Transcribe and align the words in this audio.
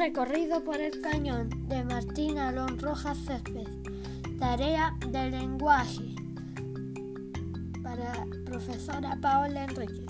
recorrido 0.00 0.64
por 0.64 0.80
el 0.80 0.98
cañón 1.02 1.50
de 1.68 1.84
Martín 1.84 2.38
Alon 2.38 2.78
Rojas 2.78 3.18
Césped. 3.18 3.68
Tarea 4.38 4.96
de 5.06 5.30
lenguaje 5.30 6.14
para 7.82 8.24
profesora 8.46 9.18
Paola 9.20 9.64
Enrique. 9.64 10.06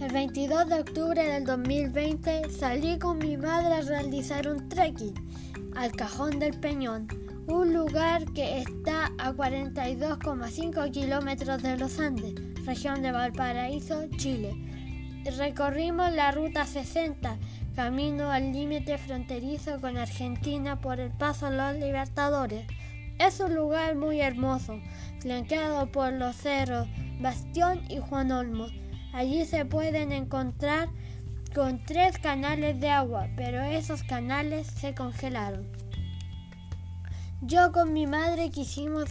El 0.00 0.12
22 0.12 0.68
de 0.68 0.74
octubre 0.82 1.20
del 1.20 1.44
2020 1.44 2.48
salí 2.48 2.96
con 2.96 3.18
mi 3.18 3.36
madre 3.36 3.74
a 3.74 3.80
realizar 3.80 4.46
un 4.46 4.68
trekking 4.68 5.14
al 5.74 5.90
Cajón 5.90 6.38
del 6.38 6.60
Peñón, 6.60 7.08
un 7.48 7.74
lugar 7.74 8.24
que 8.34 8.58
está 8.60 9.06
a 9.18 9.32
42,5 9.32 10.92
kilómetros 10.92 11.60
de 11.60 11.76
los 11.76 11.98
Andes, 11.98 12.34
región 12.64 13.02
de 13.02 13.10
Valparaíso, 13.10 14.06
Chile. 14.16 14.54
Recorrimos 15.34 16.12
la 16.12 16.30
ruta 16.30 16.66
60, 16.66 17.36
camino 17.74 18.30
al 18.30 18.52
límite 18.52 18.96
fronterizo 18.96 19.80
con 19.80 19.96
Argentina 19.96 20.80
por 20.80 21.00
el 21.00 21.10
paso 21.10 21.50
Los 21.50 21.74
Libertadores. 21.74 22.64
Es 23.18 23.40
un 23.40 23.56
lugar 23.56 23.96
muy 23.96 24.20
hermoso, 24.20 24.80
flanqueado 25.18 25.90
por 25.90 26.12
los 26.12 26.36
cerros 26.36 26.86
Bastión 27.18 27.80
y 27.88 27.98
Juan 27.98 28.30
Olmos. 28.30 28.72
Allí 29.12 29.44
se 29.46 29.64
pueden 29.64 30.12
encontrar 30.12 30.90
con 31.52 31.84
tres 31.84 32.18
canales 32.18 32.78
de 32.80 32.90
agua, 32.90 33.26
pero 33.34 33.62
esos 33.62 34.04
canales 34.04 34.68
se 34.68 34.94
congelaron. 34.94 35.66
Yo 37.42 37.72
con 37.72 37.92
mi 37.92 38.06
madre 38.06 38.50
quisimos 38.50 39.10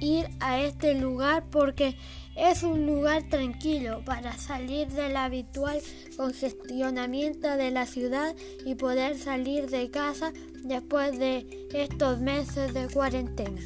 ir 0.00 0.28
a 0.40 0.60
este 0.60 0.94
lugar 0.94 1.44
porque 1.50 1.96
es 2.36 2.62
un 2.62 2.86
lugar 2.86 3.22
tranquilo 3.28 4.02
para 4.04 4.36
salir 4.36 4.88
del 4.88 5.16
habitual 5.16 5.80
congestionamiento 6.16 7.56
de 7.56 7.70
la 7.70 7.86
ciudad 7.86 8.34
y 8.64 8.74
poder 8.74 9.16
salir 9.18 9.70
de 9.70 9.90
casa 9.90 10.32
después 10.64 11.18
de 11.18 11.68
estos 11.72 12.20
meses 12.20 12.74
de 12.74 12.88
cuarentena. 12.88 13.60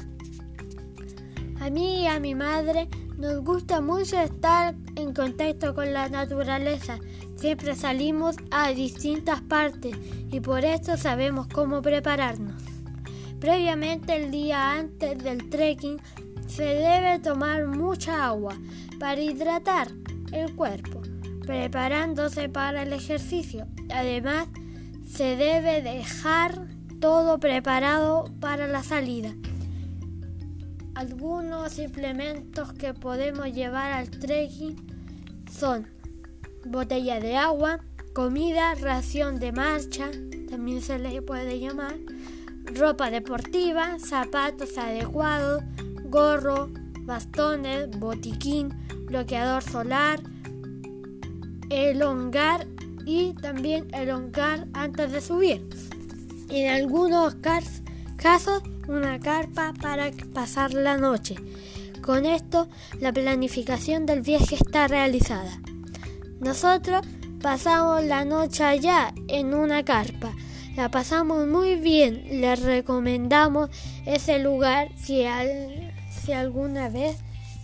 A 1.59 1.69
mí 1.69 2.03
y 2.03 2.07
a 2.07 2.19
mi 2.19 2.35
madre 2.35 2.87
nos 3.17 3.43
gusta 3.43 3.81
mucho 3.81 4.17
estar 4.19 4.75
en 4.95 5.13
contacto 5.13 5.75
con 5.75 5.91
la 5.91 6.07
naturaleza. 6.07 6.99
Siempre 7.35 7.75
salimos 7.75 8.37
a 8.51 8.71
distintas 8.71 9.41
partes 9.41 9.95
y 10.31 10.39
por 10.39 10.63
esto 10.63 10.95
sabemos 10.95 11.47
cómo 11.47 11.81
prepararnos. 11.81 12.61
Previamente 13.39 14.15
el 14.15 14.31
día 14.31 14.71
antes 14.71 15.17
del 15.21 15.49
trekking 15.49 15.99
se 16.49 16.63
debe 16.63 17.19
tomar 17.19 17.67
mucha 17.67 18.25
agua 18.25 18.57
para 18.99 19.21
hidratar 19.21 19.87
el 20.31 20.55
cuerpo, 20.55 21.01
preparándose 21.45 22.49
para 22.49 22.83
el 22.83 22.93
ejercicio. 22.93 23.67
Además, 23.93 24.47
se 25.07 25.35
debe 25.35 25.81
dejar 25.81 26.67
todo 26.99 27.39
preparado 27.39 28.25
para 28.39 28.67
la 28.67 28.83
salida. 28.83 29.33
Algunos 30.95 31.79
implementos 31.79 32.73
que 32.73 32.93
podemos 32.93 33.47
llevar 33.53 33.91
al 33.93 34.09
trekking 34.09 34.75
son 35.49 35.87
botella 36.65 37.19
de 37.19 37.37
agua, 37.37 37.79
comida, 38.13 38.75
ración 38.75 39.39
de 39.39 39.51
marcha, 39.51 40.11
también 40.49 40.81
se 40.81 40.99
le 40.99 41.21
puede 41.21 41.59
llamar, 41.59 41.95
ropa 42.65 43.09
deportiva, 43.11 43.97
zapatos 43.99 44.77
adecuados, 44.77 45.63
gorro, 46.09 46.69
bastones, 47.01 47.89
botiquín, 47.99 48.69
bloqueador 49.05 49.63
solar, 49.63 50.19
elongar 51.69 52.67
y 53.05 53.33
también 53.33 53.93
elongar 53.93 54.67
antes 54.73 55.11
de 55.11 55.21
subir. 55.21 55.67
En 56.49 56.69
algunos 56.71 57.35
casos 58.17 58.63
una 58.87 59.19
carpa 59.19 59.73
para 59.79 60.11
pasar 60.33 60.73
la 60.73 60.97
noche. 60.97 61.35
Con 62.01 62.25
esto 62.25 62.67
la 62.99 63.13
planificación 63.13 64.05
del 64.05 64.21
viaje 64.21 64.55
está 64.55 64.87
realizada. 64.87 65.59
Nosotros 66.39 67.05
pasamos 67.41 68.03
la 68.03 68.25
noche 68.25 68.63
allá 68.63 69.13
en 69.27 69.53
una 69.53 69.83
carpa. 69.83 70.33
La 70.75 70.89
pasamos 70.89 71.45
muy 71.47 71.75
bien. 71.75 72.41
Les 72.41 72.61
recomendamos 72.61 73.69
ese 74.05 74.39
lugar 74.39 74.89
si, 74.97 75.23
si 76.29 76.33
alguna 76.33 76.89
vez 76.89 77.17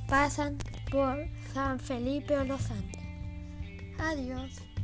pasan 0.10 0.58
por 0.90 1.28
San 1.54 1.80
Felipe 1.80 2.36
o 2.36 2.44
Los 2.46 2.72
Andes. 2.72 3.00
Adiós. 4.00 4.75